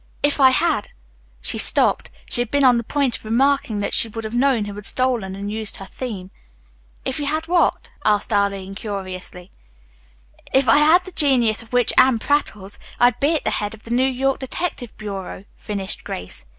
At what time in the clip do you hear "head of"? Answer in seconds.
13.51-13.83